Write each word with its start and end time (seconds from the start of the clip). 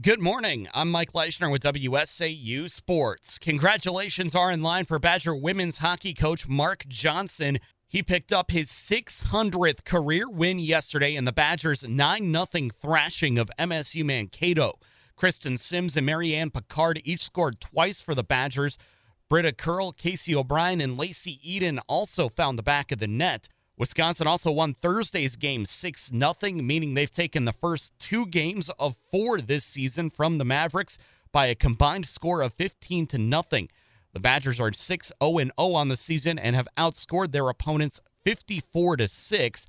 Good 0.00 0.20
morning. 0.20 0.68
I'm 0.74 0.92
Mike 0.92 1.12
Leischner 1.12 1.50
with 1.50 1.64
WSAU 1.64 2.70
Sports. 2.70 3.36
Congratulations 3.36 4.32
are 4.32 4.52
in 4.52 4.62
line 4.62 4.84
for 4.84 5.00
Badger 5.00 5.34
women's 5.34 5.78
hockey 5.78 6.14
coach 6.14 6.46
Mark 6.46 6.86
Johnson. 6.86 7.58
He 7.88 8.04
picked 8.04 8.32
up 8.32 8.52
his 8.52 8.68
600th 8.68 9.84
career 9.84 10.30
win 10.30 10.60
yesterday 10.60 11.16
in 11.16 11.24
the 11.24 11.32
Badgers' 11.32 11.82
9 11.82 12.32
0 12.32 12.68
thrashing 12.72 13.38
of 13.38 13.50
MSU 13.58 14.04
Mankato. 14.04 14.78
Kirsten 15.16 15.56
Simms 15.56 15.96
and 15.96 16.06
Marianne 16.06 16.50
Picard 16.50 17.00
each 17.02 17.22
scored 17.24 17.60
twice 17.60 18.00
for 18.00 18.14
the 18.14 18.22
Badgers. 18.22 18.78
Britta 19.28 19.52
Curl, 19.52 19.90
Casey 19.90 20.32
O'Brien, 20.32 20.80
and 20.80 20.96
Lacey 20.96 21.40
Eden 21.42 21.80
also 21.88 22.28
found 22.28 22.56
the 22.56 22.62
back 22.62 22.92
of 22.92 23.00
the 23.00 23.08
net. 23.08 23.48
Wisconsin 23.78 24.26
also 24.26 24.50
won 24.50 24.74
Thursday's 24.74 25.36
game 25.36 25.64
6 25.64 26.10
0, 26.10 26.34
meaning 26.62 26.94
they've 26.94 27.10
taken 27.10 27.44
the 27.44 27.52
first 27.52 27.96
two 28.00 28.26
games 28.26 28.68
of 28.70 28.96
four 29.12 29.40
this 29.40 29.64
season 29.64 30.10
from 30.10 30.38
the 30.38 30.44
Mavericks 30.44 30.98
by 31.30 31.46
a 31.46 31.54
combined 31.54 32.06
score 32.06 32.42
of 32.42 32.52
15 32.52 33.06
to 33.06 33.18
nothing. 33.18 33.68
The 34.12 34.20
Badgers 34.20 34.58
are 34.58 34.72
6 34.72 35.12
0 35.22 35.38
0 35.38 35.52
on 35.56 35.88
the 35.88 35.96
season 35.96 36.40
and 36.40 36.56
have 36.56 36.66
outscored 36.76 37.30
their 37.30 37.48
opponents 37.48 38.00
54 38.24 38.96
to 38.96 39.06
6. 39.06 39.66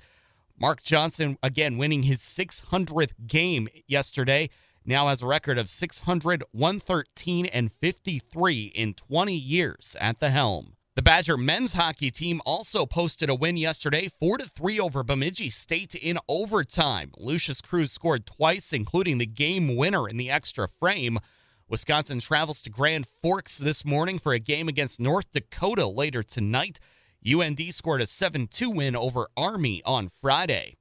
Mark 0.58 0.82
Johnson 0.82 1.38
again 1.40 1.78
winning 1.78 2.02
his 2.02 2.18
600th 2.18 3.14
game 3.28 3.68
yesterday. 3.86 4.50
Now 4.84 5.06
has 5.06 5.22
a 5.22 5.26
record 5.26 5.56
of 5.56 5.70
600, 5.70 6.42
113, 6.50 7.46
and 7.46 7.70
53 7.70 8.72
in 8.74 8.94
20 8.94 9.34
years 9.34 9.96
at 10.00 10.18
the 10.18 10.30
helm. 10.30 10.74
The 10.96 11.02
Badger 11.02 11.36
men's 11.36 11.74
hockey 11.74 12.10
team 12.10 12.40
also 12.44 12.84
posted 12.84 13.30
a 13.30 13.34
win 13.34 13.56
yesterday, 13.56 14.08
4 14.08 14.38
to 14.38 14.48
3 14.48 14.80
over 14.80 15.04
Bemidji 15.04 15.48
State 15.48 15.94
in 15.94 16.18
overtime. 16.28 17.12
Lucius 17.16 17.60
Cruz 17.60 17.92
scored 17.92 18.26
twice, 18.26 18.72
including 18.72 19.18
the 19.18 19.26
game 19.26 19.76
winner 19.76 20.08
in 20.08 20.16
the 20.16 20.28
extra 20.28 20.66
frame. 20.66 21.20
Wisconsin 21.68 22.18
travels 22.18 22.60
to 22.62 22.70
Grand 22.70 23.06
Forks 23.06 23.56
this 23.58 23.84
morning 23.84 24.18
for 24.18 24.32
a 24.32 24.40
game 24.40 24.66
against 24.66 24.98
North 24.98 25.30
Dakota 25.30 25.86
later 25.86 26.24
tonight. 26.24 26.80
UND 27.24 27.60
scored 27.72 28.00
a 28.00 28.06
7 28.06 28.48
2 28.48 28.70
win 28.70 28.96
over 28.96 29.28
Army 29.36 29.80
on 29.84 30.08
Friday. 30.08 30.74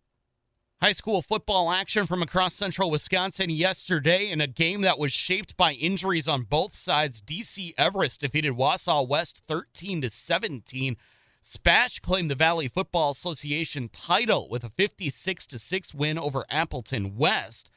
High 0.81 0.93
school 0.93 1.21
football 1.21 1.73
action 1.73 2.05
from 2.05 2.21
across 2.21 2.53
central 2.53 2.89
Wisconsin 2.89 3.49
yesterday 3.49 4.29
in 4.29 4.39
a 4.39 4.47
game 4.47 4.79
that 4.79 4.97
was 4.97 5.11
shaped 5.11 5.57
by 5.57 5.73
injuries 5.73 6.25
on 6.25 6.43
both 6.43 6.73
sides. 6.73 7.21
DC 7.21 7.73
Everest 7.77 8.21
defeated 8.21 8.53
Wausau 8.53 9.05
West 9.05 9.43
13 9.45 10.03
to 10.03 10.09
17. 10.09 10.95
Spash 11.41 11.99
claimed 11.99 12.31
the 12.31 12.35
Valley 12.35 12.69
Football 12.69 13.11
Association 13.11 13.89
title 13.89 14.47
with 14.49 14.63
a 14.63 14.69
56 14.69 15.47
to 15.47 15.59
6 15.59 15.93
win 15.93 16.17
over 16.17 16.45
Appleton 16.49 17.17
West. 17.17 17.69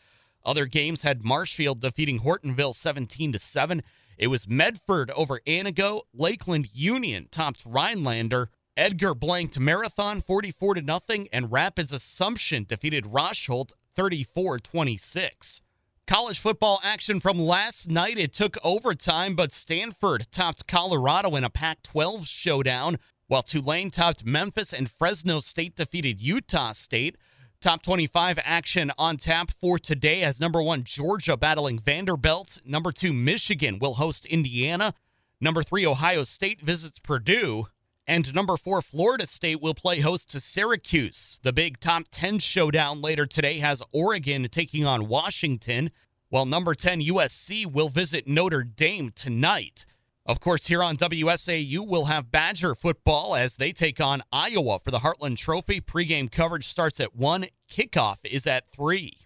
Other 0.45 0.67
games 0.67 1.03
had 1.03 1.25
Marshfield 1.25 1.81
defeating 1.81 2.21
Hortonville 2.21 2.73
17 2.73 3.33
to 3.33 3.39
7. 3.41 3.83
It 4.17 4.29
was 4.29 4.47
Medford 4.47 5.11
over 5.11 5.41
Antigo. 5.45 6.03
Lakeland 6.15 6.69
Union 6.73 7.27
topped 7.33 7.65
Rhinelander. 7.67 8.51
Edgar 8.77 9.15
blanked 9.15 9.61
Marathon 9.61 10.23
44 10.23 10.77
to 10.77 10.83
nothing, 10.83 11.29
and 11.31 11.53
Rapids 11.53 11.93
Assumption 11.93 12.65
defeated 12.65 13.05
Rosholt 13.05 13.73
34-26. 13.99 15.61
College 16.07 16.41
football 16.41 16.81
action 16.83 17.21
from 17.21 17.39
last 17.39 17.91
night. 17.91 18.19
It 18.19 18.33
took 18.33 18.57
overtime, 18.65 19.35
but 19.35 19.53
Stanford 19.53 20.27
topped 20.33 20.67
Colorado 20.67 21.37
in 21.37 21.45
a 21.45 21.51
Pac 21.51 21.83
12 21.83 22.27
showdown, 22.27 22.97
while 23.27 23.43
Tulane 23.43 23.91
topped 23.91 24.25
Memphis 24.25 24.73
and 24.73 24.91
Fresno 24.91 25.41
State 25.41 25.77
defeated 25.77 26.23
Utah 26.23 26.73
State. 26.73 27.19
Top 27.61 27.83
25 27.83 28.39
action 28.43 28.91
on 28.97 29.19
tap 29.19 29.51
for 29.51 29.79
today 29.79 30.23
as 30.23 30.41
number 30.41 30.63
one, 30.63 30.83
Georgia 30.83 31.37
battling 31.37 31.79
Vanderbilt. 31.79 32.63
Number 32.65 32.91
two, 32.91 33.13
Michigan 33.13 33.79
will 33.79 33.95
host 33.95 34.25
Indiana. 34.25 34.95
Number 35.43 35.63
three, 35.63 35.87
Ohio 35.87 36.25
State 36.25 36.63
visits 36.63 36.99
Purdue. 36.99 37.67
And 38.07 38.35
number 38.35 38.57
four, 38.57 38.83
Florida 38.83 39.27
State 39.27 39.63
will 39.63 39.75
play 39.75 40.01
host 40.01 40.31
to 40.33 40.41
Syracuse. 40.41 41.39
The 41.43 41.53
big 41.53 41.79
top 41.79 42.05
10 42.11 42.41
showdown 42.41 43.01
later 43.01 43.27
today 43.27 43.59
has 43.59 43.83
Oregon 43.93 44.49
taking 44.51 44.85
on 44.85 45.09
Washington, 45.09 45.91
while 46.29 46.47
number 46.47 46.75
10, 46.75 47.01
USC, 47.03 47.71
will 47.71 47.89
visit 47.89 48.27
Notre 48.27 48.65
Dame 48.65 49.13
tonight. 49.15 49.87
Of 50.25 50.41
course, 50.41 50.67
here 50.67 50.83
on 50.83 50.97
WSAU, 50.97 51.87
we'll 51.87 52.07
have 52.07 52.31
Badger 52.31 52.75
football 52.75 53.35
as 53.35 53.57
they 53.57 53.73
take 53.73 54.01
on 54.01 54.23
Iowa 54.33 54.79
for 54.79 54.91
the 54.91 55.01
Heartland 55.01 55.37
Trophy. 55.37 55.81
Pre-game 55.81 56.29
coverage 56.29 56.67
starts 56.67 57.01
at 57.01 57.17
1, 57.17 57.47
kickoff 57.69 58.19
is 58.25 58.47
at 58.47 58.71
3. 58.73 59.22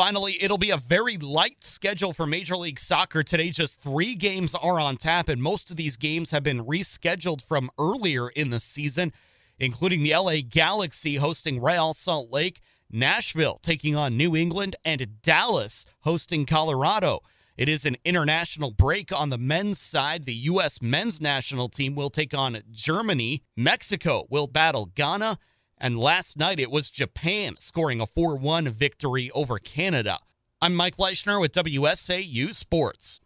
Finally, 0.00 0.42
it'll 0.42 0.56
be 0.56 0.70
a 0.70 0.78
very 0.78 1.18
light 1.18 1.62
schedule 1.62 2.14
for 2.14 2.26
Major 2.26 2.56
League 2.56 2.80
Soccer 2.80 3.22
today. 3.22 3.50
Just 3.50 3.82
three 3.82 4.14
games 4.14 4.54
are 4.54 4.80
on 4.80 4.96
tap, 4.96 5.28
and 5.28 5.42
most 5.42 5.70
of 5.70 5.76
these 5.76 5.98
games 5.98 6.30
have 6.30 6.42
been 6.42 6.64
rescheduled 6.64 7.42
from 7.42 7.70
earlier 7.78 8.30
in 8.30 8.48
the 8.48 8.60
season, 8.60 9.12
including 9.58 10.02
the 10.02 10.14
LA 10.14 10.36
Galaxy 10.48 11.16
hosting 11.16 11.60
Real 11.60 11.92
Salt 11.92 12.30
Lake, 12.30 12.62
Nashville 12.90 13.58
taking 13.60 13.94
on 13.94 14.16
New 14.16 14.34
England, 14.34 14.74
and 14.86 15.20
Dallas 15.20 15.84
hosting 16.00 16.46
Colorado. 16.46 17.18
It 17.58 17.68
is 17.68 17.84
an 17.84 17.98
international 18.02 18.70
break 18.70 19.12
on 19.12 19.28
the 19.28 19.36
men's 19.36 19.78
side. 19.78 20.24
The 20.24 20.32
U.S. 20.32 20.80
men's 20.80 21.20
national 21.20 21.68
team 21.68 21.94
will 21.94 22.08
take 22.08 22.34
on 22.34 22.62
Germany. 22.70 23.42
Mexico 23.54 24.24
will 24.30 24.46
battle 24.46 24.86
Ghana. 24.94 25.38
And 25.80 25.98
last 25.98 26.36
night 26.38 26.60
it 26.60 26.70
was 26.70 26.90
Japan 26.90 27.54
scoring 27.58 28.00
a 28.00 28.06
4 28.06 28.36
1 28.36 28.68
victory 28.68 29.30
over 29.30 29.58
Canada. 29.58 30.18
I'm 30.60 30.74
Mike 30.74 30.98
Leischner 30.98 31.40
with 31.40 31.52
WSAU 31.52 32.54
Sports. 32.54 33.20